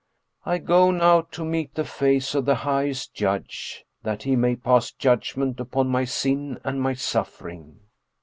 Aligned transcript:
"I 0.53 0.57
go 0.57 0.89
now 0.89 1.21
to 1.29 1.45
meet 1.45 1.75
the 1.75 1.85
face 1.85 2.33
of 2.33 2.45
the 2.45 2.55
Highest 2.55 3.13
Judge, 3.13 3.85
that 4.01 4.23
he 4.23 4.35
may 4.35 4.55
pass 4.55 4.91
judgment 4.91 5.59
upon 5.59 5.89
my 5.89 6.05
sin 6.05 6.57
and 6.63 6.81
my 6.81 6.93
suffering. 6.95 7.81